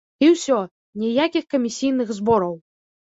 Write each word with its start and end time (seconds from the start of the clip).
І 0.23 0.27
ўсё, 0.35 0.57
ніякіх 1.01 1.45
камісійных 1.55 2.09
збораў! 2.21 2.57